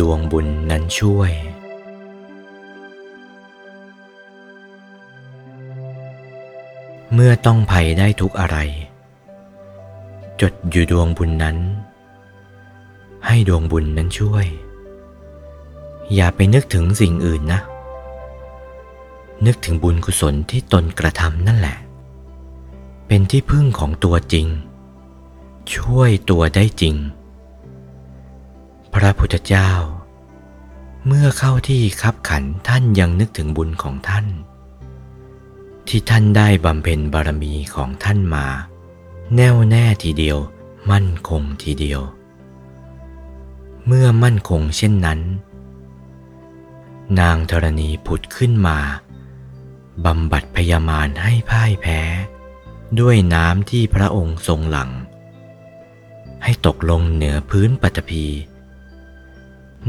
[0.00, 1.32] ดวงบุญนั้นช่วย
[7.12, 8.58] เมื่อต้องภัยได้ทุกอะไร
[10.40, 11.56] จดอยู่ดวงบุญนั้น
[13.26, 14.46] ให้ดวงบุญนั้นช่วย
[16.14, 17.60] อย่าไปนึกถึงสิ่งอื่นนะ
[19.46, 21.76] นึกถึงบุญกุศลที่ตนกระทำนั่นแหละ
[23.06, 24.46] เป็นที่พึ่งของตัวจริง
[25.74, 26.94] ช่วยตัวได้จริง
[29.02, 29.70] พระพุทธเจ้า
[31.06, 34.26] เมื่อเข้าที่คับขันท่านยังนึกถึงบุญของท่าน
[35.88, 38.46] ที่ท่านได้บำเพ็ญบารมีของท่านมา
[39.34, 40.38] แน่วแน่ทีเดียว
[40.90, 42.00] มั่นคงทีเดียว
[43.86, 45.20] เมื่อมั่นคงเช่นนั้น
[47.20, 48.78] นางธรณีผุดขึ้นมา
[50.04, 52.00] บำบัดพยามารให้พ่ายแพ้
[53.00, 54.90] ด้วยน้ำที่พระองค์ทรงหลัง
[56.42, 58.26] ให้ตกลงเหนือพื้นปฐพี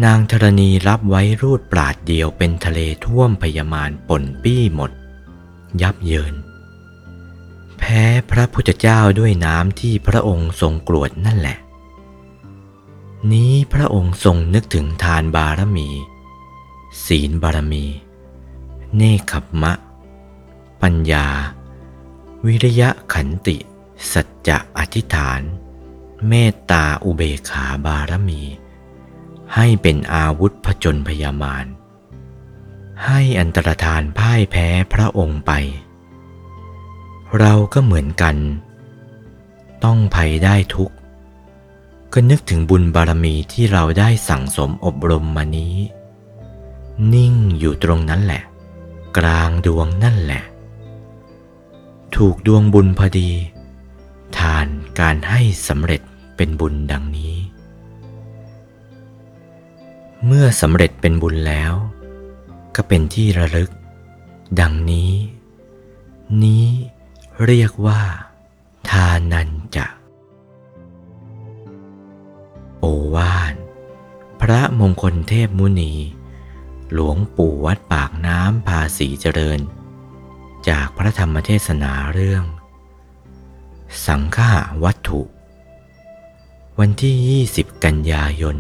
[0.03, 4.91] นางธรณีรับไว้รูดปราดเดียวเป็นทะเลท่วมพยามารปนปี้หมด
[5.81, 6.35] ยับเยิน
[7.77, 11.57] แพ้พระพุทธเจ้าด้วยน้ำที่พระองค์ทรงกรวดนั่นแหละ
[13.31, 15.89] นี้พระองค์ทรงนึกถึงทานบารมี
[17.05, 17.85] ศีลบารมี
[18.95, 19.73] เนคขมมะ
[20.81, 21.27] ปัญญา
[22.45, 23.57] วิริยะขันติ
[24.11, 25.41] สัจจะอธิษฐาน
[26.27, 28.41] เมตตาอุเบขาบารมี
[29.55, 31.65] ให้เป็นอาวุธผจญพยามาร
[33.05, 35.51] ให้อันตรธานพ่ายแพ้พระองค์ไป
[37.39, 38.35] เราก็เหมือนกัน
[39.83, 40.91] ต้องภัยได้ทุก
[42.13, 45.75] ก็นึกถึงบุญบารมีที่เราได้สั่งสมอบรมมานี้
[47.13, 48.41] นิ่งอยู่ตรงนั้นแหละ
[49.17, 50.43] กลางดวงนั่นแหละ
[52.15, 53.29] ถูกดวงบุญพอดี
[54.37, 54.67] ทาน
[54.99, 56.01] การให้สำเร็จ
[56.35, 57.38] เป็นบุญดังนี้
[60.31, 61.73] เมื่อสำเร็จเป็นบุญแล้ว
[62.75, 63.71] ก็เป็นที่ระลึก
[64.59, 65.13] ดังนี้
[66.43, 66.67] นี้
[67.45, 68.01] เรียกว่า
[68.89, 69.87] ทานันจะ
[72.79, 72.85] โอ
[73.15, 73.53] วาท
[74.41, 75.93] พระมงคลเทพมุนี
[76.93, 79.59] หลวงปู่วัดปากน้ำภาษีเจริญ
[80.69, 82.43] จากพระธรรมเทศนาเรื่อง
[84.05, 84.51] สังฆา
[84.83, 85.21] วัตถุ
[86.79, 88.57] วันที่ 20 กันยายน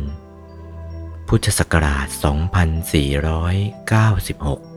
[1.33, 2.07] พุทธศักราช
[4.63, 4.68] 2496